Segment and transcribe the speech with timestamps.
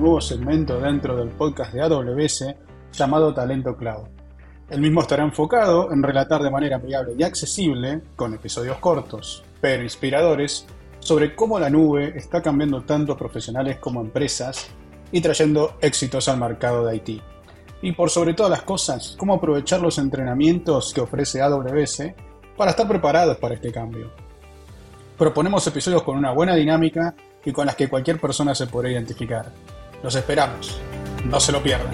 [0.00, 2.54] nuevo segmento dentro del podcast de AWS
[2.92, 4.08] llamado Talento Cloud.
[4.70, 9.82] El mismo estará enfocado en relatar de manera amigable y accesible, con episodios cortos, pero
[9.82, 10.66] inspiradores,
[11.00, 14.70] sobre cómo la nube está cambiando tanto a profesionales como empresas
[15.12, 17.22] y trayendo éxitos al mercado de IT.
[17.82, 22.04] Y por sobre todas las cosas, cómo aprovechar los entrenamientos que ofrece AWS
[22.56, 24.10] para estar preparados para este cambio.
[25.18, 27.14] Proponemos episodios con una buena dinámica
[27.44, 29.52] y con las que cualquier persona se podrá identificar.
[30.02, 30.80] Los esperamos.
[31.24, 31.92] No se lo pierdan.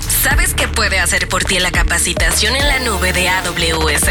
[0.00, 4.08] ¿Sabes qué puede hacer por ti la capacitación en la nube de AWS?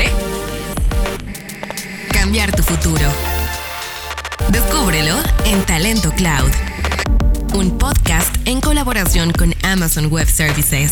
[2.12, 3.09] Cambiar tu futuro.
[4.49, 6.52] Descúbrelo en Talento Cloud,
[7.54, 10.91] un podcast en colaboración con Amazon Web Services.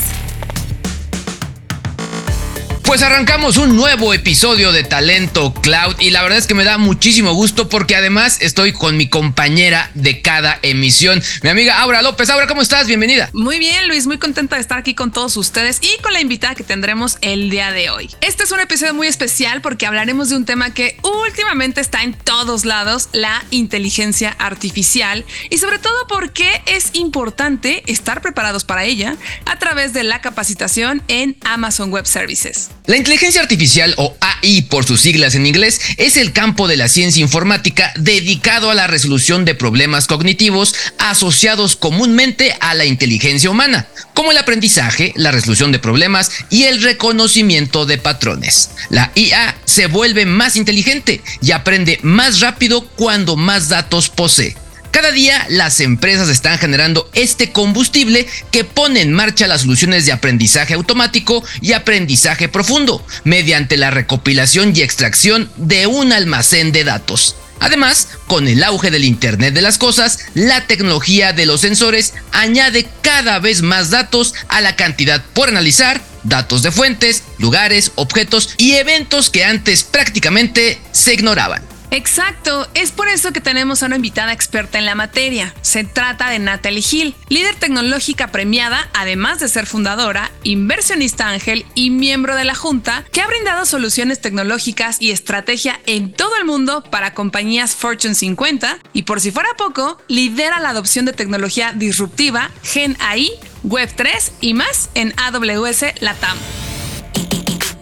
[2.92, 6.78] Pues arrancamos un nuevo episodio de Talento Cloud y la verdad es que me da
[6.78, 12.30] muchísimo gusto porque además estoy con mi compañera de cada emisión, mi amiga Aura López.
[12.30, 12.88] Aura, ¿cómo estás?
[12.88, 13.30] Bienvenida.
[13.32, 16.54] Muy bien, Luis, muy contenta de estar aquí con todos ustedes y con la invitada
[16.54, 18.10] que tendremos el día de hoy.
[18.20, 22.14] Este es un episodio muy especial porque hablaremos de un tema que últimamente está en
[22.14, 29.16] todos lados, la inteligencia artificial y sobre todo porque es importante estar preparados para ella
[29.46, 32.70] a través de la capacitación en Amazon Web Services.
[32.92, 36.90] La inteligencia artificial o AI por sus siglas en inglés es el campo de la
[36.90, 43.88] ciencia informática dedicado a la resolución de problemas cognitivos asociados comúnmente a la inteligencia humana,
[44.14, 48.72] como el aprendizaje, la resolución de problemas y el reconocimiento de patrones.
[48.90, 54.58] La IA se vuelve más inteligente y aprende más rápido cuando más datos posee.
[54.92, 60.12] Cada día las empresas están generando este combustible que pone en marcha las soluciones de
[60.12, 67.38] aprendizaje automático y aprendizaje profundo mediante la recopilación y extracción de un almacén de datos.
[67.62, 72.86] Además, con el auge del Internet de las Cosas, la tecnología de los sensores añade
[73.02, 78.74] cada vez más datos a la cantidad por analizar, datos de fuentes, lugares, objetos y
[78.74, 81.72] eventos que antes prácticamente se ignoraban.
[81.92, 85.54] Exacto, es por eso que tenemos a una invitada experta en la materia.
[85.62, 91.90] Se trata de Natalie Hill, líder tecnológica premiada, además de ser fundadora, inversionista ángel y
[91.90, 96.82] miembro de la Junta, que ha brindado soluciones tecnológicas y estrategia en todo el mundo
[96.82, 102.52] para compañías Fortune 50 y por si fuera poco, lidera la adopción de tecnología disruptiva,
[102.64, 103.30] Gen AI,
[103.64, 106.38] Web 3 y más en AWS Latam.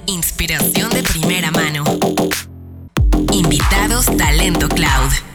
[0.08, 1.84] Inspiración de primera mano.
[3.52, 5.29] Invitados Talento Cloud.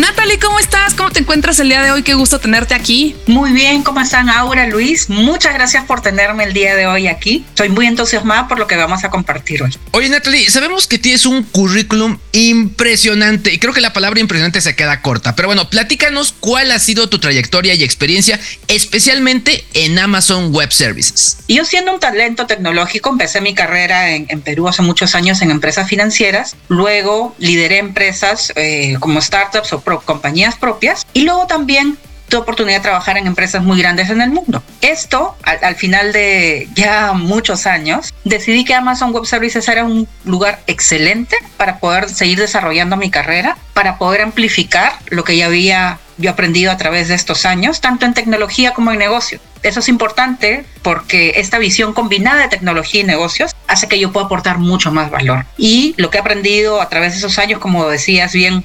[0.00, 0.94] Natalie, ¿cómo estás?
[0.94, 2.02] ¿Cómo te encuentras el día de hoy?
[2.02, 3.14] Qué gusto tenerte aquí.
[3.26, 5.10] Muy bien, ¿cómo están Aura, Luis?
[5.10, 7.44] Muchas gracias por tenerme el día de hoy aquí.
[7.50, 9.76] Estoy muy entusiasmada por lo que vamos a compartir hoy.
[9.90, 14.74] Oye, Natalie, sabemos que tienes un currículum impresionante y creo que la palabra impresionante se
[14.74, 20.50] queda corta, pero bueno, platícanos cuál ha sido tu trayectoria y experiencia, especialmente en Amazon
[20.54, 21.40] Web Services.
[21.46, 25.50] Yo siendo un talento tecnológico, empecé mi carrera en, en Perú hace muchos años en
[25.50, 31.98] empresas financieras, luego lideré empresas eh, como startups o pro, compañías propias y luego también
[32.28, 34.62] tuve oportunidad de trabajar en empresas muy grandes en el mundo.
[34.80, 40.06] Esto, al, al, final de ya muchos años, decidí que Amazon Web Services era un
[40.24, 45.98] lugar excelente para poder seguir desarrollando mi carrera, para poder amplificar lo que ya había
[46.18, 49.40] yo aprendido a través de estos años, tanto en tecnología como en negocio.
[49.62, 54.26] Eso es importante porque esta visión combinada de tecnología y negocios hace que yo pueda
[54.26, 55.46] aportar mucho más valor.
[55.56, 58.64] Y lo que he aprendido a través de esos años, como decías bien,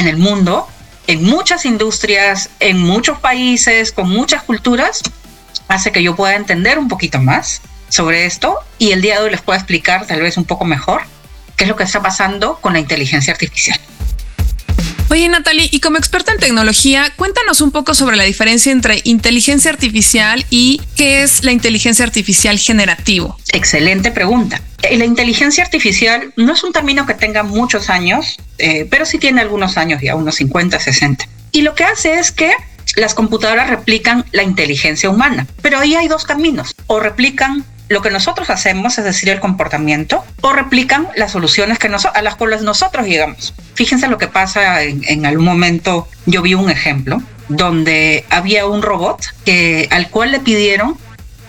[0.00, 0.66] en el mundo,
[1.06, 5.02] en muchas industrias, en muchos países, con muchas culturas,
[5.68, 9.30] hace que yo pueda entender un poquito más sobre esto y el día de hoy
[9.30, 11.02] les pueda explicar tal vez un poco mejor
[11.56, 13.78] qué es lo que está pasando con la inteligencia artificial.
[15.10, 19.68] Oye, Natalie, y como experta en tecnología, cuéntanos un poco sobre la diferencia entre inteligencia
[19.68, 23.36] artificial y qué es la inteligencia artificial generativo.
[23.52, 24.62] Excelente pregunta.
[24.88, 29.40] La inteligencia artificial no es un término que tenga muchos años, eh, pero sí tiene
[29.40, 31.28] algunos años ya, unos 50, 60.
[31.50, 32.52] Y lo que hace es que
[32.94, 36.72] las computadoras replican la inteligencia humana, pero ahí hay dos caminos.
[36.86, 41.88] O replican lo que nosotros hacemos, es decir, el comportamiento, o replican las soluciones que
[41.88, 43.52] a las cuales nosotros llegamos.
[43.74, 48.82] Fíjense lo que pasa en, en algún momento, yo vi un ejemplo donde había un
[48.82, 50.96] robot que, al cual le pidieron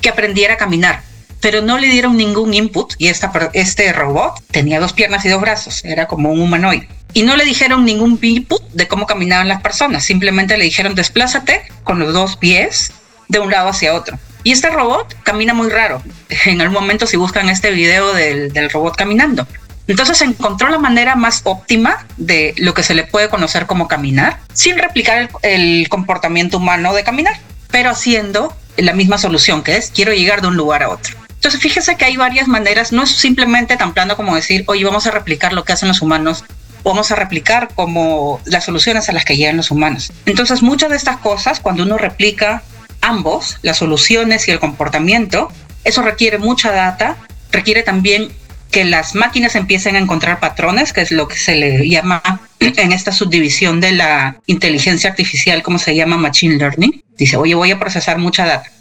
[0.01, 1.03] que aprendiera a caminar,
[1.41, 5.85] pero no le dieron ningún input y este robot tenía dos piernas y dos brazos,
[5.85, 6.89] era como un humanoide.
[7.13, 11.61] Y no le dijeron ningún input de cómo caminaban las personas, simplemente le dijeron desplázate
[11.83, 12.93] con los dos pies
[13.31, 14.19] de un lado hacia otro.
[14.43, 16.03] Y este robot camina muy raro.
[16.45, 19.47] En algún momento si buscan este video del, del robot caminando.
[19.87, 24.39] Entonces encontró la manera más óptima de lo que se le puede conocer como caminar,
[24.53, 27.39] sin replicar el, comportamiento humano de caminar,
[27.71, 31.17] pero haciendo la misma solución que es quiero llegar de un lugar a otro.
[31.29, 35.07] Entonces fíjese que hay varias maneras, no es simplemente tan plano como decir, oye, vamos
[35.07, 36.45] a replicar lo que hacen los humanos,
[36.83, 40.13] vamos a replicar como las soluciones a las que llegan los humanos.
[40.25, 42.63] Entonces muchas de estas cosas, cuando uno replica
[43.01, 45.51] ambos, las soluciones y el comportamiento,
[45.83, 47.17] eso requiere mucha data,
[47.51, 48.31] requiere también
[48.71, 52.21] que las máquinas empiecen a encontrar patrones, que es lo que se le llama
[52.59, 57.03] en esta subdivisión de la inteligencia artificial, como se llama Machine Learning.
[57.17, 58.71] Dice, oye, voy a procesar mucha data,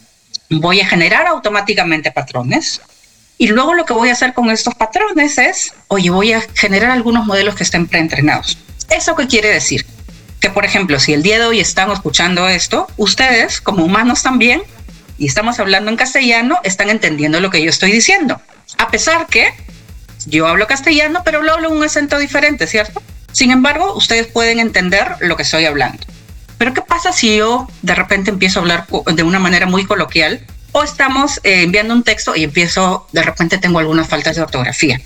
[0.48, 2.80] voy a generar automáticamente patrones.
[3.36, 6.90] Y luego lo que voy a hacer con estos patrones es, oye, voy a generar
[6.90, 8.58] algunos modelos que estén preentrenados.
[8.90, 9.86] ¿Eso qué quiere decir?
[10.40, 14.62] Que, por ejemplo, si el día de hoy están escuchando esto, ustedes, como humanos también,
[15.18, 18.40] y estamos hablando en castellano, están entendiendo lo que yo estoy diciendo.
[18.78, 19.52] A pesar que
[20.26, 23.02] yo hablo castellano, pero lo hablo en un acento diferente, ¿cierto?
[23.32, 26.04] Sin embargo, ustedes pueden entender lo que estoy hablando.
[26.58, 30.44] Pero ¿qué pasa si yo de repente empiezo a hablar de una manera muy coloquial
[30.72, 35.00] o estamos eh, enviando un texto y empiezo, de repente tengo algunas faltas de ortografía?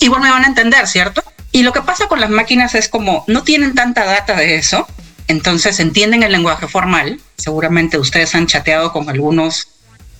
[0.00, 1.22] Igual me van a entender, ¿cierto?
[1.52, 4.86] Y lo que pasa con las máquinas es como no tienen tanta data de eso,
[5.28, 7.20] entonces entienden el lenguaje formal.
[7.36, 9.68] Seguramente ustedes han chateado con algunos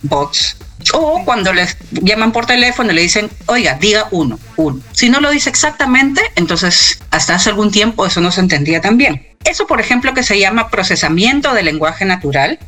[0.03, 0.57] bots
[0.93, 4.81] o cuando les llaman por teléfono le dicen, oiga, diga uno, uno.
[4.91, 8.97] Si no lo dice exactamente, entonces hasta hace algún tiempo eso no se entendía tan
[8.97, 9.27] bien.
[9.43, 12.59] Eso, por ejemplo, que se llama procesamiento del lenguaje natural,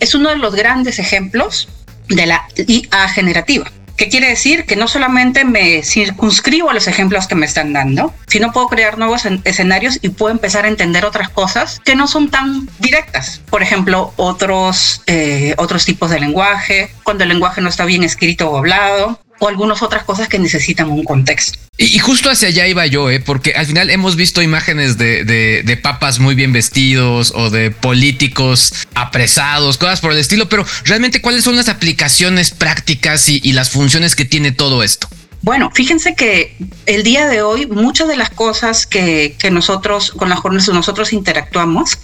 [0.00, 1.68] es uno de los grandes ejemplos
[2.08, 3.70] de la IA generativa.
[3.98, 4.64] ¿Qué quiere decir?
[4.64, 8.96] Que no solamente me circunscribo a los ejemplos que me están dando, sino puedo crear
[8.96, 13.42] nuevos escenarios y puedo empezar a entender otras cosas que no son tan directas.
[13.50, 18.48] Por ejemplo, otros, eh, otros tipos de lenguaje, cuando el lenguaje no está bien escrito
[18.48, 21.58] o hablado, o algunas otras cosas que necesitan un contexto.
[21.76, 23.20] Y, justo hacia allá iba yo, ¿eh?
[23.20, 28.74] porque al final hemos visto imágenes de, de, papas muy bien vestidos o de políticos
[28.94, 34.14] apresados, cosas por el estilo, pero realmente cuáles son las aplicaciones prácticas y, las funciones
[34.14, 35.08] que tiene todo esto.
[35.42, 36.56] Bueno, fíjense que
[36.86, 41.12] el día de hoy muchas de las cosas que, que nosotros, con las cuales nosotros
[41.12, 41.98] interactuamos,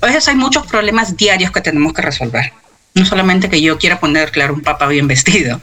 [0.00, 2.52] a veces hay muchos problemas diarios que tenemos que resolver.
[2.94, 5.60] No solamente que yo quiera poner, claro, un papa bien vestido,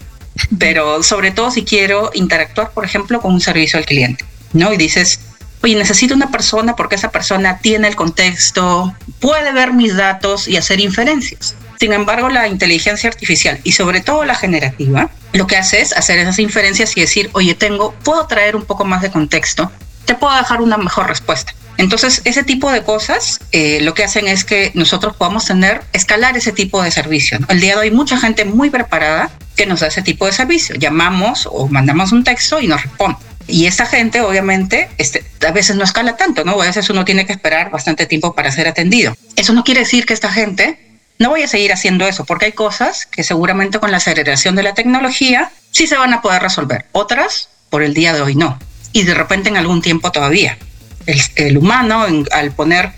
[0.57, 4.73] pero sobre todo si quiero interactuar, por ejemplo, con un servicio al cliente, ¿no?
[4.73, 5.19] Y dices,
[5.61, 10.57] oye, necesito una persona porque esa persona tiene el contexto, puede ver mis datos y
[10.57, 11.55] hacer inferencias.
[11.79, 16.17] Sin embargo, la inteligencia artificial y sobre todo la generativa, lo que hace es hacer
[16.17, 19.71] esas inferencias y decir, oye, tengo, puedo traer un poco más de contexto,
[20.05, 21.53] te puedo dejar una mejor respuesta.
[21.77, 26.35] Entonces, ese tipo de cosas eh, lo que hacen es que nosotros podamos tener, escalar
[26.35, 27.39] ese tipo de servicio.
[27.49, 30.75] El día de hoy, mucha gente muy preparada que nos da ese tipo de servicio.
[30.75, 33.17] Llamamos o mandamos un texto y nos responde.
[33.47, 36.61] Y esta gente, obviamente, este, a veces no escala tanto, ¿no?
[36.61, 39.15] A veces uno tiene que esperar bastante tiempo para ser atendido.
[39.35, 40.79] Eso no quiere decir que esta gente
[41.17, 44.63] no vaya a seguir haciendo eso, porque hay cosas que seguramente con la aceleración de
[44.63, 46.85] la tecnología sí se van a poder resolver.
[46.91, 48.59] Otras, por el día de hoy, no.
[48.91, 50.57] Y de repente en algún tiempo todavía.
[51.07, 52.91] El, humano, al poner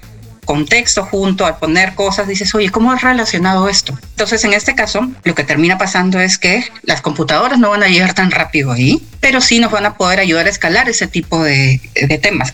[0.50, 3.98] contexto junto, al poner cosas, dices, oye, ¿cómo es relacionado esto?
[4.10, 7.88] Entonces, en este caso, lo que termina pasando es que las computadoras no van a
[7.88, 11.44] llegar tan rápido ahí, pero sí nos van a poder ayudar a escalar ese tipo
[11.44, 12.52] de, de temas.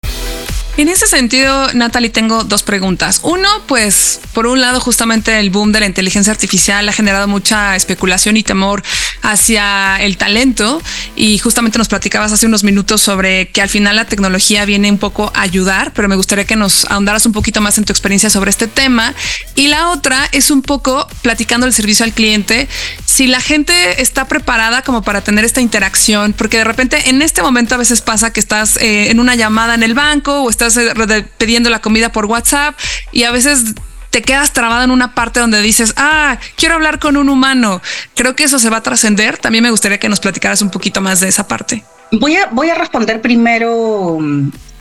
[0.77, 3.21] En ese sentido, Natalie, tengo dos preguntas.
[3.23, 7.77] Uno, pues, por un lado, justamente el boom de la inteligencia artificial ha generado mucha
[7.77, 8.83] especulación y temor
[9.21, 10.81] hacia el talento.
[11.15, 14.97] Y justamente nos platicabas hace unos minutos sobre que al final la tecnología viene un
[14.97, 18.29] poco a ayudar, pero me gustaría que nos ahondaras un poquito más en tu experiencia
[18.29, 19.15] sobre este tema.
[19.55, 22.67] Y la otra es un poco platicando el servicio al cliente.
[23.05, 27.41] Si la gente está preparada como para tener esta interacción, porque de repente en este
[27.41, 30.64] momento a veces pasa que estás eh, en una llamada en el banco o estás
[30.67, 32.75] estás pidiendo la comida por WhatsApp
[33.11, 33.75] y a veces
[34.15, 37.81] te quedas trabado en una parte donde dices, ah, quiero hablar con un humano.
[38.15, 39.37] Creo que eso se va a trascender.
[39.37, 41.83] También me gustaría que nos platicaras un poquito más de esa parte.
[42.13, 44.17] Voy a, voy a responder primero,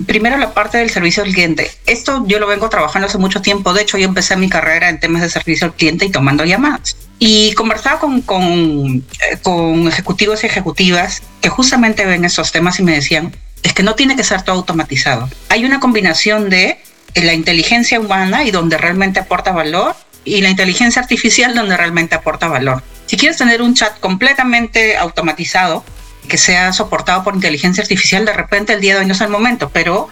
[0.06, 1.68] primero la parte del servicio al cliente.
[1.84, 3.72] Esto yo lo vengo trabajando hace mucho tiempo.
[3.72, 6.96] De hecho, yo empecé mi carrera en temas de servicio al cliente y tomando llamadas.
[7.18, 12.84] Y conversaba con, con, eh, con ejecutivos y ejecutivas que justamente ven esos temas y
[12.84, 15.28] me decían, es que no tiene que ser todo automatizado.
[15.48, 16.78] Hay una combinación de
[17.14, 22.46] la inteligencia humana y donde realmente aporta valor y la inteligencia artificial donde realmente aporta
[22.46, 22.82] valor.
[23.06, 25.82] Si quieres tener un chat completamente automatizado,
[26.28, 29.28] que sea soportado por inteligencia artificial, de repente el día de hoy no es el
[29.28, 30.08] momento, pero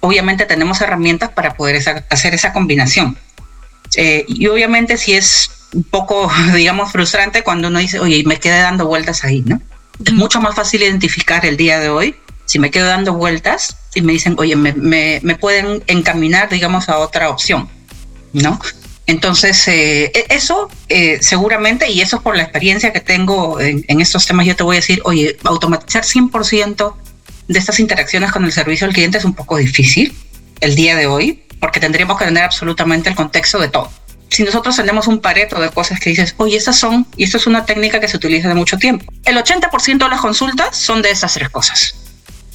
[0.00, 3.16] obviamente tenemos herramientas para poder hacer esa combinación.
[3.96, 8.58] Eh, y obviamente si es un poco, digamos, frustrante cuando uno dice, oye, me quedé
[8.58, 9.60] dando vueltas ahí, ¿no?
[10.04, 12.16] Es mucho más fácil identificar el día de hoy
[12.46, 16.98] si me quedo dando vueltas y me dicen, oye, me, me, pueden encaminar, digamos, a
[16.98, 17.68] otra opción,
[18.32, 18.58] ¿no?
[19.06, 24.00] Entonces, eh, e, eso eh, seguramente, y eso por la experiencia que tengo en, en,
[24.00, 26.94] estos temas, yo te voy a decir, oye, automatizar 100%
[27.48, 30.14] de estas interacciones con el servicio al cliente es un poco difícil
[30.60, 33.90] el día de hoy, porque tendríamos que tener absolutamente el contexto de todo.
[34.28, 37.46] Si nosotros tenemos un pareto de cosas que dices, oye, estas son, y esto es
[37.46, 41.10] una técnica que se utiliza de mucho tiempo, el 80% de las consultas son de
[41.10, 42.05] esas tres cosas.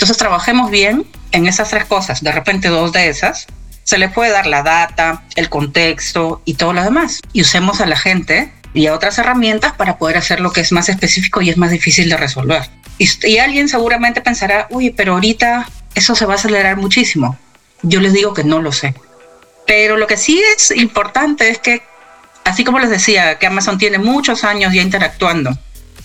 [0.01, 3.46] Entonces trabajemos bien en esas tres cosas, de repente dos de esas,
[3.84, 7.22] se le puede dar la data, el contexto y todo lo demás.
[7.34, 10.72] Y usemos a la gente y a otras herramientas para poder hacer lo que es
[10.72, 12.67] más específico y es más difícil de resolver.
[12.98, 17.38] Y, y alguien seguramente pensará, uy, pero ahorita eso se va a acelerar muchísimo.
[17.84, 18.96] Yo les digo que no lo sé.
[19.67, 21.84] Pero lo que sí es importante es que,
[22.43, 25.55] así como les decía, que Amazon tiene muchos años ya interactuando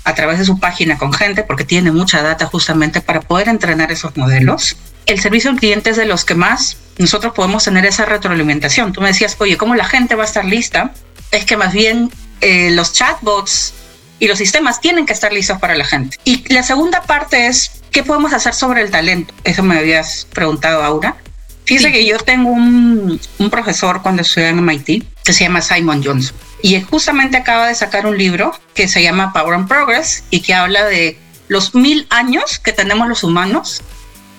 [0.06, 3.90] a través de su página con gente, porque tiene mucha data justamente para poder entrenar
[3.90, 8.06] esos modelos, el servicio al cliente es de los que más nosotros podemos tener esa
[8.06, 8.92] retroalimentación.
[8.92, 10.92] Tú me decías, oye, ¿cómo la gente va a estar lista?
[11.32, 13.74] Es que más bien eh, los chatbots
[14.20, 16.16] y los sistemas tienen que estar listos para la gente.
[16.24, 19.34] Y la segunda parte es, ¿qué podemos hacer sobre el talento?
[19.42, 21.16] Eso me habías preguntado, Aura.
[21.64, 26.00] Fíjese que yo tengo un, un profesor cuando estudié en MIT que se llama Simon
[26.04, 30.40] Johnson y justamente acaba de sacar un libro que se llama Power and Progress y
[30.40, 33.82] que habla de los mil años que tenemos los humanos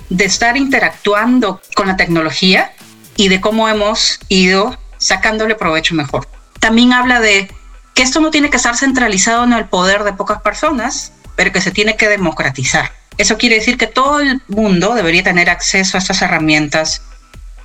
[0.09, 2.71] de estar interactuando con la tecnología
[3.15, 6.27] y de cómo hemos ido sacándole provecho mejor.
[6.59, 7.51] También habla de
[7.93, 11.62] que esto no tiene que estar centralizado en el poder de pocas personas, pero que
[11.62, 12.91] se tiene que democratizar.
[13.17, 17.01] Eso quiere decir que todo el mundo debería tener acceso a estas herramientas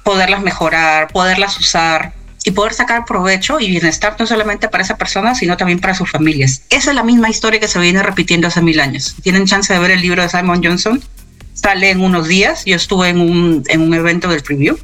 [0.02, 2.12] poderlas mejorar, poderlas usar
[2.44, 6.10] y poder sacar provecho y bienestar no solamente para esa persona, sino también para sus
[6.10, 6.62] familias.
[6.70, 9.14] Esa es la misma historia que se viene repitiendo hace mil años.
[9.22, 11.02] Tienen chance de ver el libro de Simon Johnson,
[11.54, 14.76] sale en unos días, yo estuve en un, en un evento del preview.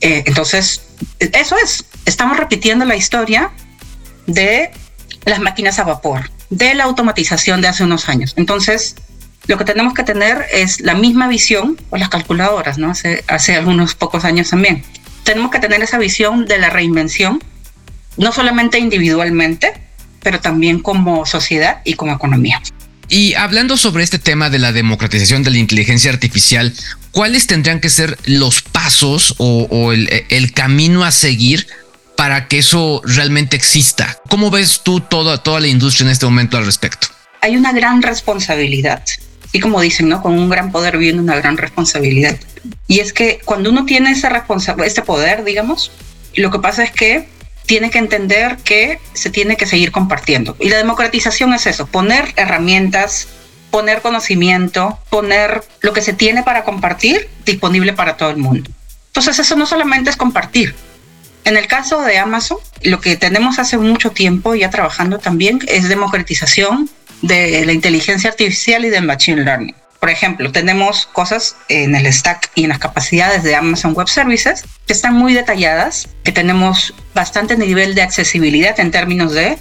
[0.00, 0.82] Eh, entonces,
[1.18, 3.50] eso es, estamos repitiendo la historia
[4.26, 4.70] de
[5.24, 8.34] las máquinas a vapor, de la automatización de hace unos años.
[8.36, 8.94] Entonces,
[9.46, 12.90] lo que tenemos que tener es la misma visión, o las calculadoras, ¿no?
[12.90, 14.84] Hace, hace algunos pocos años también.
[15.26, 17.42] Tenemos que tener esa visión de la reinvención,
[18.16, 19.72] no solamente individualmente,
[20.22, 22.62] pero también como sociedad y como economía.
[23.08, 26.72] Y hablando sobre este tema de la democratización de la inteligencia artificial,
[27.10, 31.66] ¿cuáles tendrían que ser los pasos o, el, el, camino a seguir
[32.16, 34.18] para que eso realmente exista?
[34.28, 37.08] ¿Cómo ves tú toda, toda la industria en este momento al respecto?
[37.40, 39.02] Hay una gran responsabilidad
[39.52, 40.22] y como dicen, ¿no?
[40.22, 42.36] Con un gran poder viene una gran responsabilidad.
[42.88, 44.44] Y es que cuando uno tiene esa
[44.84, 45.92] este poder, digamos,
[46.34, 47.28] lo que pasa es que
[47.66, 50.56] tiene que entender que se tiene que seguir compartiendo.
[50.60, 53.28] Y la democratización es eso, poner herramientas,
[53.70, 58.70] poner conocimiento, poner lo que se tiene para compartir disponible para todo el mundo.
[59.08, 60.74] Entonces eso no solamente es compartir.
[61.44, 65.88] En el caso de Amazon, lo que tenemos hace mucho tiempo ya trabajando también es
[65.88, 66.90] democratización
[67.26, 69.74] de la inteligencia artificial y del machine learning.
[70.00, 74.62] Por ejemplo, tenemos cosas en el stack y en las capacidades de Amazon Web Services
[74.86, 79.58] que están muy detalladas, que tenemos bastante nivel de accesibilidad en términos de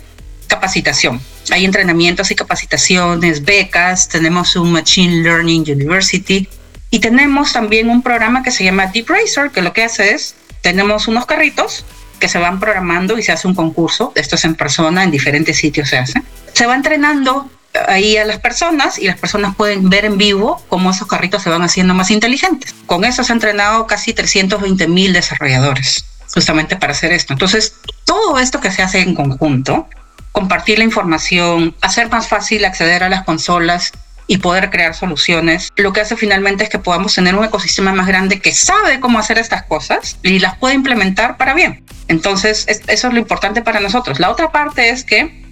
[0.47, 1.21] capacitación.
[1.51, 6.47] Hay entrenamientos y capacitaciones, becas, tenemos un Machine Learning University
[6.91, 10.35] y tenemos también un programa que se llama Deep Racer, que lo que hace es,
[10.61, 11.85] tenemos unos carritos
[12.19, 15.57] que se van programando y se hace un concurso, esto es en persona, en diferentes
[15.57, 16.21] sitios se hace.
[16.53, 17.49] Se va entrenando
[17.87, 21.49] ahí a las personas y las personas pueden ver en vivo cómo esos carritos se
[21.49, 22.73] van haciendo más inteligentes.
[22.85, 27.33] Con eso se han entrenado casi 320 mil desarrolladores justamente para hacer esto.
[27.33, 29.87] Entonces, todo esto que se hace en conjunto,
[30.31, 33.93] compartir la información, hacer más fácil acceder a las consolas
[34.27, 38.07] y poder crear soluciones, lo que hace finalmente es que podamos tener un ecosistema más
[38.07, 41.85] grande que sabe cómo hacer estas cosas y las puede implementar para bien.
[42.07, 44.19] Entonces, eso es lo importante para nosotros.
[44.19, 45.44] La otra parte es que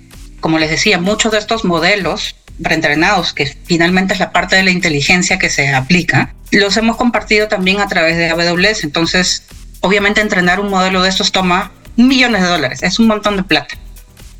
[0.43, 4.71] como les decía, muchos de estos modelos reentrenados, que finalmente es la parte de la
[4.71, 8.83] inteligencia que se aplica, los hemos compartido también a través de AWS.
[8.83, 9.43] Entonces,
[9.79, 13.77] obviamente entrenar un modelo de estos toma millones de dólares, es un montón de plata.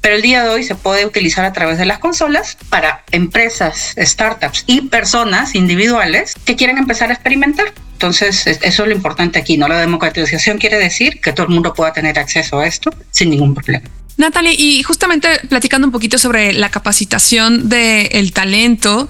[0.01, 3.95] Pero el día de hoy se puede utilizar a través de las consolas para empresas,
[3.98, 7.72] startups y personas individuales que quieren empezar a experimentar.
[7.93, 9.69] Entonces, eso es lo importante aquí, ¿no?
[9.69, 13.55] La democratización quiere decir que todo el mundo pueda tener acceso a esto sin ningún
[13.55, 13.88] problema.
[14.17, 19.10] Natalie, y justamente platicando un poquito sobre la capacitación del talento,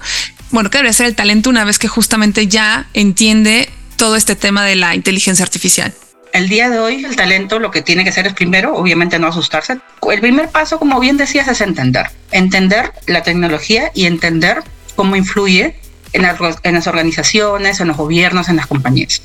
[0.50, 4.64] bueno, ¿qué debe ser el talento una vez que justamente ya entiende todo este tema
[4.64, 5.92] de la inteligencia artificial?
[6.34, 9.28] el día de hoy el talento lo que tiene que hacer es primero, obviamente no
[9.28, 9.78] asustarse.
[10.10, 12.08] El primer paso, como bien decías, es entender.
[12.32, 14.64] Entender la tecnología y entender
[14.96, 15.76] cómo influye
[16.12, 16.26] en,
[16.64, 19.22] en las organizaciones, en los gobiernos, en las compañías.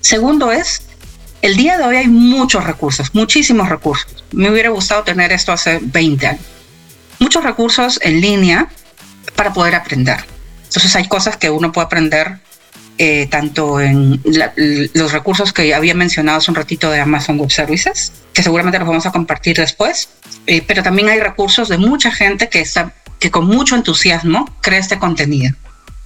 [0.00, 0.82] Segundo es,
[1.42, 4.24] el día de hoy hay muchos recursos, muchísimos recursos.
[4.30, 6.44] Me hubiera gustado tener esto hace 20 años.
[7.18, 8.68] Muchos recursos en línea
[9.34, 10.18] para poder aprender.
[10.64, 12.38] Entonces hay cosas que uno puede aprender
[12.96, 14.20] eh, tanto en
[14.94, 18.86] los recursos que había mencionado hace un ratito de Amazon Web Services, que seguramente los
[18.86, 20.10] vamos a compartir después,
[20.46, 24.78] eh, pero también hay recursos de mucha gente que, está, que con mucho entusiasmo crea
[24.78, 25.54] este contenido.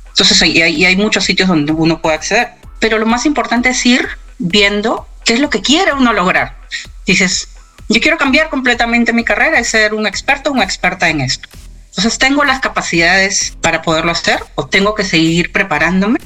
[0.08, 2.52] Entonces, y hay, hay muchos sitios donde uno puede acceder.
[2.80, 6.56] Pero lo más importante es ir viendo qué es lo que quiere uno lograr.
[7.04, 7.48] Dices,
[7.88, 11.48] yo quiero cambiar completamente mi carrera y ser un experto o una experta en esto.
[11.88, 16.20] Entonces, ¿tengo las capacidades para poderlo hacer o tengo que seguir preparándome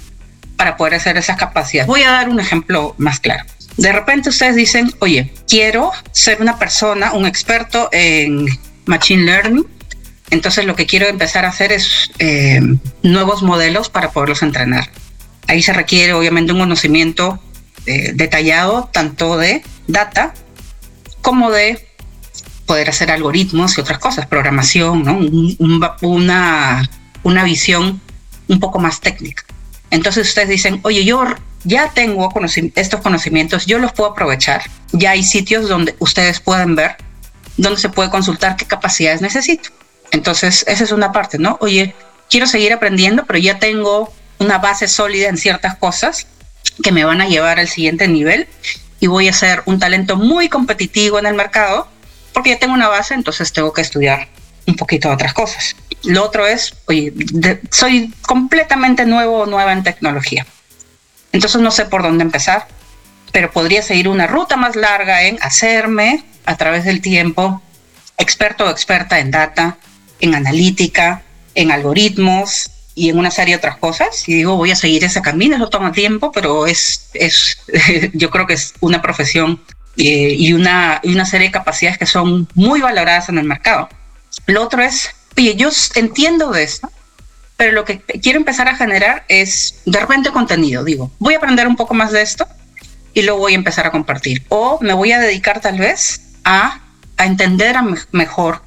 [0.56, 1.88] para poder hacer esas capacidades?
[1.88, 3.44] Voy a dar un ejemplo más claro.
[3.76, 8.46] De repente ustedes dicen, oye, quiero ser una persona, un experto en
[8.84, 9.66] Machine Learning.
[10.30, 12.60] Entonces lo que quiero empezar a hacer es eh,
[13.02, 14.90] nuevos modelos para poderlos entrenar.
[15.46, 17.40] Ahí se requiere obviamente un conocimiento
[18.14, 20.34] detallado tanto de data
[21.22, 21.86] como de
[22.66, 25.18] poder hacer algoritmos y otras cosas, programación, ¿no?
[26.00, 26.88] una,
[27.22, 28.00] una visión
[28.48, 29.44] un poco más técnica.
[29.90, 31.24] Entonces ustedes dicen, oye, yo
[31.64, 32.28] ya tengo
[32.76, 34.62] estos conocimientos, yo los puedo aprovechar.
[34.92, 36.96] Ya hay sitios donde ustedes pueden ver,
[37.56, 39.70] donde se puede consultar qué capacidades necesito.
[40.12, 41.58] Entonces, esa es una parte, ¿no?
[41.60, 41.94] Oye,
[42.28, 46.26] quiero seguir aprendiendo, pero ya tengo una base sólida en ciertas cosas
[46.82, 48.48] que me van a llevar al siguiente nivel
[49.00, 51.88] y voy a ser un talento muy competitivo en el mercado
[52.32, 54.28] porque ya tengo una base, entonces tengo que estudiar
[54.66, 55.76] un poquito de otras cosas.
[56.04, 57.12] Lo otro es, oye,
[57.70, 60.46] soy completamente nuevo o nueva en tecnología.
[61.32, 62.66] Entonces no sé por dónde empezar,
[63.32, 67.62] pero podría seguir una ruta más larga en hacerme a través del tiempo
[68.18, 69.78] experto o experta en data,
[70.20, 71.22] en analítica,
[71.54, 74.28] en algoritmos y en una serie de otras cosas.
[74.28, 77.56] Y digo, voy a seguir ese camino, eso toma tiempo, pero es, es
[78.12, 79.58] yo creo que es una profesión
[79.96, 83.88] eh, y, una, y una serie de capacidades que son muy valoradas en el mercado.
[84.44, 85.08] Lo otro es,
[85.38, 86.90] oye, yo entiendo de esto,
[87.56, 90.84] pero lo que quiero empezar a generar es de repente contenido.
[90.84, 92.46] Digo, voy a aprender un poco más de esto
[93.14, 94.44] y luego voy a empezar a compartir.
[94.50, 96.82] O me voy a dedicar tal vez a,
[97.16, 97.76] a entender
[98.12, 98.60] mejor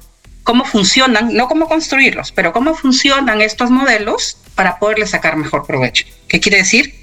[0.44, 6.06] cómo funcionan, no cómo construirlos, pero cómo funcionan estos modelos para poderles sacar mejor provecho.
[6.28, 6.94] ¿Qué quiere decir?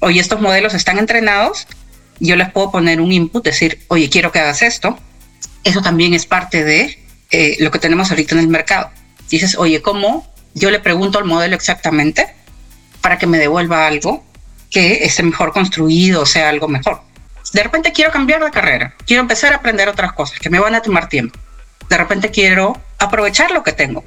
[0.00, 1.66] Oye, estos modelos están entrenados
[2.20, 4.98] yo les puedo poner un input, decir, oye, quiero que hagas esto.
[5.64, 6.98] Eso también es parte de
[7.30, 8.90] eh, lo que tenemos ahorita en el mercado.
[9.30, 10.26] Dices, oye, ¿cómo?
[10.54, 12.34] Yo le pregunto al modelo exactamente
[13.00, 14.24] para que me devuelva algo
[14.70, 17.02] que esté mejor construido, sea, algo mejor.
[17.52, 20.74] De repente quiero cambiar de carrera, quiero empezar a aprender otras cosas que me van
[20.74, 21.38] a tomar tiempo.
[21.88, 24.04] De repente quiero aprovechar lo que tengo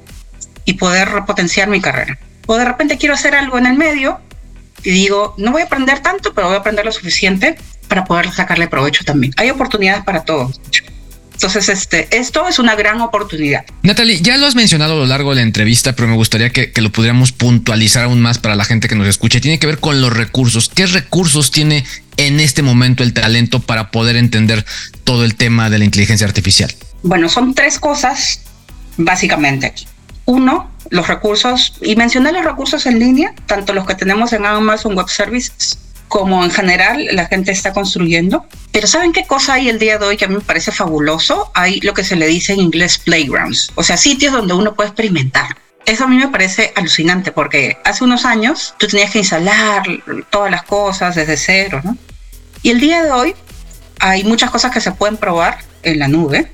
[0.64, 2.18] y poder repotenciar mi carrera.
[2.46, 4.20] O de repente quiero hacer algo en el medio
[4.84, 7.56] y digo, no voy a aprender tanto, pero voy a aprender lo suficiente
[7.88, 9.32] para poder sacarle provecho también.
[9.36, 10.60] Hay oportunidades para todos.
[11.34, 13.64] Entonces, este, esto es una gran oportunidad.
[13.82, 16.72] Natalie, ya lo has mencionado a lo largo de la entrevista, pero me gustaría que,
[16.76, 19.40] lo pudiéramos puntualizar aún más para la gente que nos escuche.
[19.40, 20.68] Tiene que ver con los recursos.
[20.68, 21.84] ¿Qué recursos tiene
[22.16, 24.64] en este momento el talento para poder entender
[25.02, 26.72] todo el tema de la inteligencia artificial?
[27.02, 28.41] Bueno, son tres cosas
[28.96, 29.74] básicamente.
[30.24, 34.94] Uno, los recursos, y mencioné los recursos en línea, tanto los que tenemos en Amazon
[34.94, 35.78] Web Services
[36.12, 38.44] como en general la gente está construyendo.
[38.70, 41.50] Pero ¿saben qué cosa hay el día de hoy que a mí me parece fabuloso?
[41.54, 44.90] Hay lo que se le dice en inglés playgrounds, o sea, sitios donde uno puede
[44.90, 45.56] experimentar.
[45.86, 49.84] Eso a mí me parece alucinante porque hace unos años tú tenías que instalar
[50.28, 51.96] todas las cosas desde cero, ¿no?
[52.62, 53.34] Y el día de hoy
[53.98, 56.52] hay muchas cosas que se pueden probar en la nube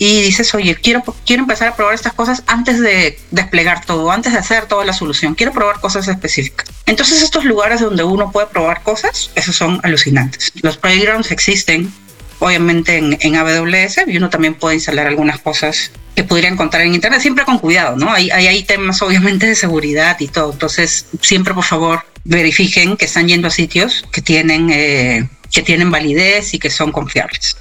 [0.00, 4.32] y dices, oye, quiero, quiero empezar a probar estas cosas antes de desplegar todo, antes
[4.32, 5.34] de hacer toda la solución.
[5.34, 6.70] Quiero probar cosas específicas.
[6.86, 10.52] Entonces estos lugares donde uno puede probar cosas, esos son alucinantes.
[10.62, 11.92] Los playgrounds existen,
[12.38, 17.20] obviamente, en, AWS y uno también puede instalar algunas cosas que pudiera encontrar en Internet,
[17.20, 18.10] siempre con cuidado, ¿no?
[18.10, 20.50] Hay, hay, temas, obviamente, de seguridad y todo.
[20.50, 25.90] Entonces, siempre, por favor, verifiquen que están yendo a sitios que tienen, eh, que tienen
[25.90, 27.58] validez y que son confiables.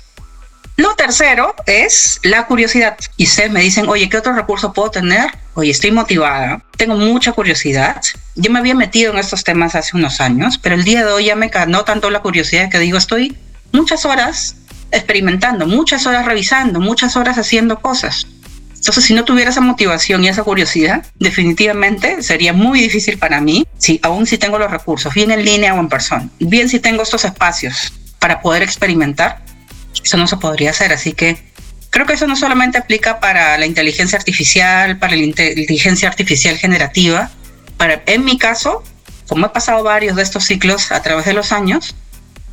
[0.79, 2.95] Lo tercero es la curiosidad.
[3.17, 5.29] Y ustedes me dicen, oye, ¿qué otro recurso puedo tener?
[5.55, 8.01] Oye, estoy motivada, tengo mucha curiosidad.
[8.35, 11.25] Yo me había metido en estos temas hace unos años, pero el día de hoy
[11.25, 13.35] ya me ganó tanto la curiosidad que digo, estoy
[13.73, 14.55] muchas horas
[14.91, 18.25] experimentando, muchas horas revisando, muchas horas haciendo cosas.
[18.73, 23.67] Entonces, si no tuviera esa motivación y esa curiosidad, definitivamente sería muy difícil para mí,
[23.77, 27.03] si aún si tengo los recursos, bien en línea o en persona, bien si tengo
[27.03, 29.43] estos espacios para poder experimentar,
[30.03, 30.91] eso no se podría hacer.
[30.93, 31.37] Así que
[31.89, 37.29] creo que eso no solamente aplica para la inteligencia artificial, para la inteligencia artificial generativa.
[37.77, 38.83] Para, en mi caso,
[39.27, 41.95] como he pasado varios de estos ciclos a través de los años,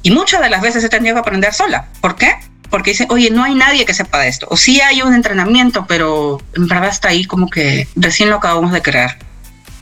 [0.02, 1.88] y muchas de las veces he tenido que aprender sola.
[2.00, 2.36] ¿Por qué?
[2.70, 4.46] Porque dice, oye, no hay nadie que sepa de esto.
[4.50, 8.70] O sí hay un entrenamiento, pero en verdad está ahí como que recién lo acabamos
[8.70, 9.18] de crear.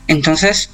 [0.07, 0.71] Entonces,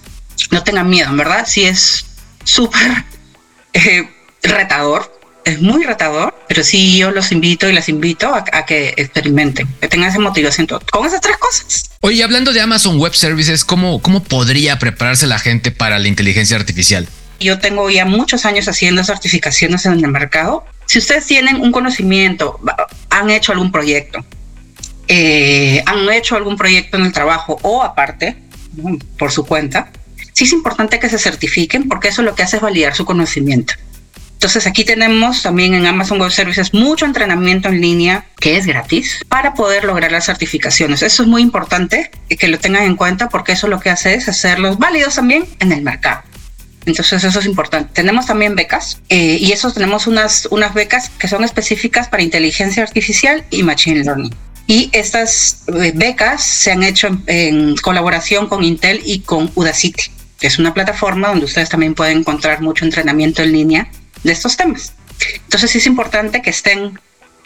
[0.52, 2.06] no tengan miedo, en verdad, sí es
[2.46, 3.04] súper
[3.74, 4.10] eh,
[4.42, 9.68] retador, es muy retador, pero sí yo los invito y las invito a, que experimenten,
[9.80, 11.92] que tengan esa motivación con esas tres cosas.
[12.02, 16.58] Oye, hablando de Amazon Web Services, ¿cómo, ¿cómo podría prepararse la gente para la inteligencia
[16.58, 17.08] artificial?
[17.40, 20.64] Yo tengo ya muchos años haciendo certificaciones en el mercado.
[20.86, 22.60] Si ustedes tienen un conocimiento,
[23.10, 24.24] han hecho algún proyecto,
[25.08, 28.38] eh, han hecho algún proyecto en el trabajo o aparte,
[29.18, 29.92] por su cuenta,
[30.34, 33.74] sí es importante que se certifiquen porque eso lo que hace es validar su conocimiento.
[34.42, 39.24] Entonces aquí tenemos también en Amazon Web Services mucho entrenamiento en línea que es gratis
[39.30, 41.04] para poder lograr las certificaciones.
[41.04, 44.28] Eso es muy importante que lo tengan en cuenta porque eso lo que hace es
[44.28, 46.24] hacerlos válidos también en el mercado.
[46.88, 47.92] Entonces eso es importante.
[47.94, 52.82] Tenemos también becas eh, y eso tenemos unas, unas becas que son específicas para inteligencia
[52.82, 54.34] artificial y machine learning.
[54.66, 60.06] Y estas eh, becas se han hecho en colaboración con Intel y con Udacity,
[60.40, 63.92] que es una plataforma donde ustedes también pueden encontrar mucho entrenamiento en línea
[64.24, 64.94] de estos temas.
[65.44, 67.00] Entonces es importante que estén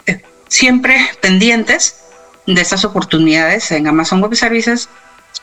[0.06, 1.96] eh, siempre pendientes
[2.46, 4.88] de estas oportunidades en Amazon Web Services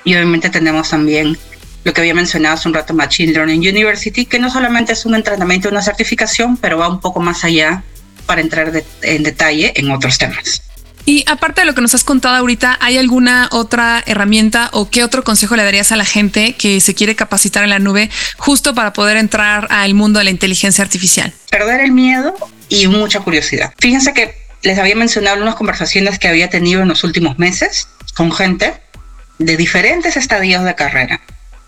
[0.03, 1.37] y obviamente tenemos también
[1.83, 5.15] lo que había mencionado hace un rato Machine Learning University, que no solamente es un
[5.15, 7.83] entrenamiento, una certificación, pero va un poco más allá
[8.25, 10.61] para entrar en detalle en otros temas.
[11.05, 15.03] Y aparte de lo que nos has contado ahorita, ¿hay alguna otra herramienta o qué
[15.03, 18.73] otro consejo le darías a la gente que se quiere capacitar en la nube justo
[18.73, 21.33] para poder entrar al mundo de la inteligencia artificial?
[21.49, 22.33] Perder el miedo
[22.69, 23.73] y mucha curiosidad.
[23.79, 28.31] Fíjense que les había mencionado unas conversaciones que había tenido en los últimos meses con
[28.31, 28.73] gente
[29.39, 31.19] de diferentes estadios de carrera,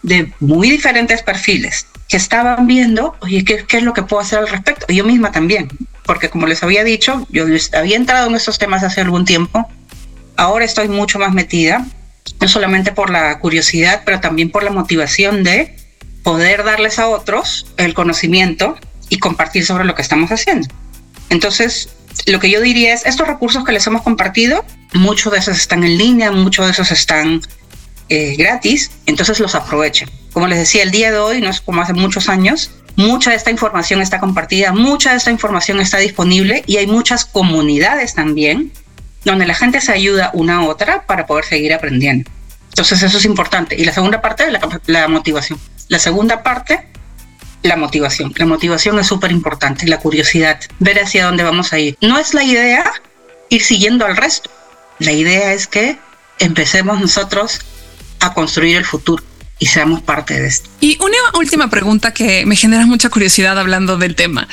[0.06, 4.48] de muy diferentes perfiles, que estaban viendo, oye, ¿qué, es lo que puedo hacer al
[4.48, 4.86] respecto?
[4.92, 5.70] Yo misma también
[6.06, 9.68] porque como les había dicho, yo había entrado en estos temas hace algún tiempo,
[10.38, 11.86] ahora estoy mucho más metida,
[12.40, 15.76] no solamente por la curiosidad, pero también por la motivación de
[16.24, 18.78] poder darles a otros el conocimiento
[19.10, 20.68] y compartir sobre lo que estamos haciendo.
[21.30, 21.90] Entonces,
[22.28, 24.64] lo que yo diría es, estos recursos que les hemos compartido,
[24.94, 27.42] muchos de esos están en línea, muchos de esos están
[28.10, 30.10] eh, gratis, entonces los aprovechen.
[30.34, 33.36] Como les decía, el día de hoy, no es como hace muchos años, Mucha de
[33.36, 38.72] esta información está compartida, mucha de esta información está disponible y hay muchas comunidades también
[39.26, 42.32] donde la gente se ayuda una a otra para poder seguir aprendiendo.
[42.70, 43.76] Entonces eso es importante.
[43.78, 45.60] Y la segunda parte, la, la motivación.
[45.90, 46.88] La segunda parte,
[47.64, 48.34] la motivación.
[48.38, 51.98] La motivación es súper importante, la curiosidad, ver hacia dónde vamos a ir.
[52.02, 52.86] No es la idea
[53.50, 54.50] ir siguiendo al resto.
[55.00, 55.98] La idea es que
[56.40, 57.60] empecemos nosotros
[58.20, 59.24] a construir el futuro
[59.60, 60.70] y seamos parte de esto.
[60.82, 64.48] Y una última pregunta que me genera mucha curiosidad hablando del tema.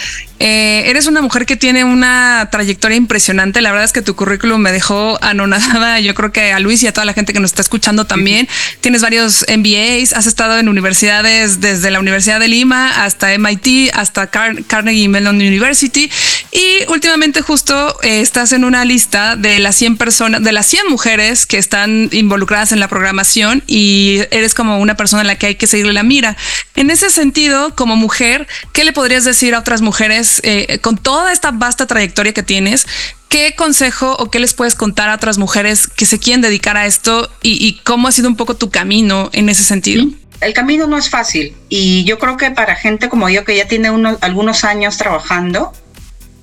[0.44, 3.60] Eh, eres una mujer que tiene una trayectoria impresionante.
[3.60, 6.00] La verdad es que tu currículum me dejó anonadada.
[6.00, 8.48] Yo creo que a Luis y a toda la gente que nos está escuchando también.
[8.80, 14.26] Tienes varios MBAs, has estado en universidades desde la Universidad de Lima hasta MIT, hasta
[14.26, 16.10] Carnegie Mellon University.
[16.50, 20.88] Y últimamente justo eh, estás en una lista de las 100 personas, de las 100
[20.88, 25.46] mujeres que están involucradas en la programación y eres como una persona a la que
[25.46, 26.36] hay que seguirle la mira.
[26.74, 31.32] En ese sentido, como mujer, ¿qué le podrías decir a otras mujeres eh, con toda
[31.32, 32.86] esta vasta trayectoria que tienes?
[33.28, 36.86] ¿Qué consejo o qué les puedes contar a otras mujeres que se quieren dedicar a
[36.86, 40.06] esto y, cómo ha sido un poco tu camino en ese sentido?
[40.40, 43.68] El camino no es fácil y yo creo que para gente como yo que ya
[43.68, 45.72] tiene unos, algunos años trabajando,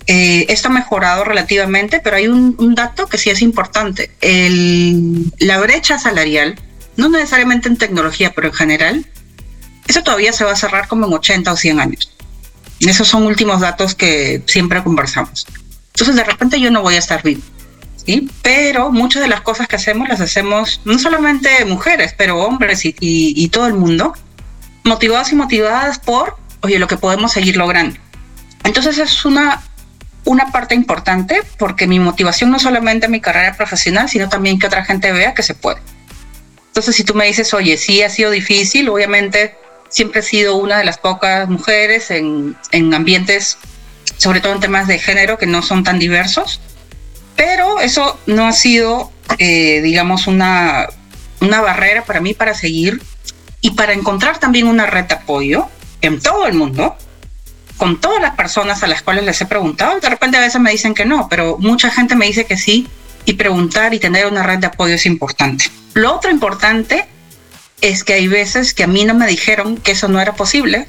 [0.07, 4.09] eh, esto ha mejorado relativamente, pero hay un, dato que sí es importante.
[5.39, 6.55] la brecha salarial
[6.95, 9.05] no necesariamente en tecnología, pero en general,
[9.89, 12.11] eso todavía se va a cerrar como en 80 o 100 años.
[12.79, 15.47] Esos son últimos datos que siempre conversamos.
[15.93, 17.41] Entonces, de repente yo no voy a estar vivo.
[18.05, 18.29] ¿sí?
[18.43, 22.95] Pero muchas de las cosas que hacemos las hacemos no solamente mujeres, pero hombres y,
[22.99, 24.13] y todo el mundo,
[24.83, 27.97] motivados y motivadas por, oye, lo que podemos seguir logrando.
[28.63, 29.63] Entonces, es una,
[30.23, 34.85] una parte importante porque mi motivación no solamente mi carrera profesional, sino también que otra
[34.85, 35.81] gente vea que se puede.
[36.67, 39.55] Entonces, si tú me dices, oye, sí ha sido difícil, obviamente
[39.89, 42.55] siempre he sido una de las pocas mujeres en,
[42.93, 43.57] ambientes,
[44.17, 46.61] sobre todo en temas de género, que no son tan diversos,
[47.35, 50.87] pero eso no ha sido, eh, digamos, una,
[51.41, 53.01] una barrera para mí para seguir
[53.61, 55.67] y para encontrar también una red de apoyo
[56.01, 56.95] en todo el mundo
[57.79, 59.97] con todas las personas a las cuales les he preguntado.
[59.99, 62.87] De repente a veces me dicen que no, pero mucha gente me dice que sí.
[63.25, 65.65] Y preguntar y tener una red de apoyo es importante.
[65.93, 67.07] Lo otro importante
[67.81, 70.87] es que hay veces que a mí no me dijeron que eso no era posible,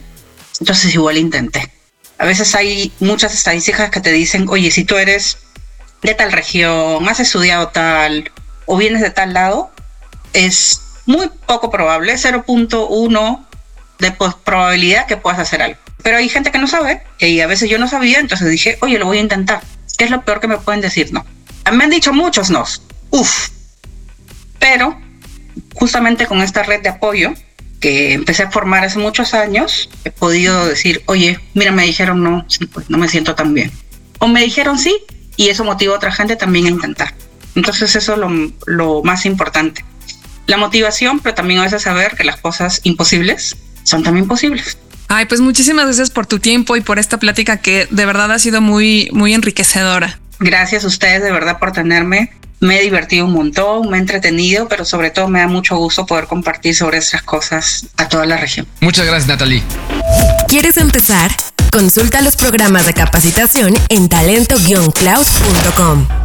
[0.61, 1.71] entonces igual intenté.
[2.19, 5.39] A veces hay muchas estadísticas que te dicen, oye, si tú eres
[6.03, 8.31] de tal región, has estudiado tal
[8.67, 9.71] o vienes de tal lado,
[10.33, 13.47] es muy poco probable, 0.1
[13.99, 14.13] de
[14.45, 15.79] probabilidad que puedas hacer algo.
[16.03, 18.99] Pero hay gente que no sabe, y a veces yo no sabía, entonces dije, oye,
[18.99, 19.63] lo voy a intentar.
[19.99, 21.13] ¿Qué es lo peor que me pueden decir?
[21.13, 21.27] No.
[21.73, 22.65] Me han dicho muchos no.
[23.11, 23.49] Uf.
[24.59, 24.99] Pero
[25.81, 27.33] justamente con esta red de apoyo
[27.81, 32.47] que empecé a formar hace muchos años, he podido decir, oye, mira, me dijeron no,
[32.73, 33.73] pues no me siento tan bien.
[34.19, 34.95] O me dijeron sí,
[35.37, 37.15] y eso motiva a otra gente también a intentar.
[37.55, 38.31] Entonces eso es lo,
[38.67, 39.83] lo más importante.
[40.47, 44.77] La motivación, pero también a veces saber que las cosas imposibles son también posibles.
[45.09, 48.39] Ay, pues muchísimas gracias por tu tiempo y por esta plática que de verdad ha
[48.39, 50.21] sido muy, muy enriquecedora.
[50.39, 52.33] Gracias a ustedes de verdad por tenerme.
[52.61, 56.05] Me he divertido un montón, me he entretenido, pero sobre todo me da mucho gusto
[56.05, 58.67] poder compartir sobre estas cosas a toda la región.
[58.81, 59.63] Muchas gracias, Natalie.
[60.47, 61.35] ¿Quieres empezar?
[61.73, 66.20] Consulta los programas de capacitación en talento-cloud.com.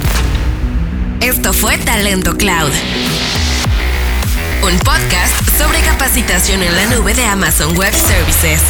[1.21, 2.71] Esto fue Talento Cloud.
[4.63, 8.62] Un podcast sobre capacitación en la nube de Amazon Web Services.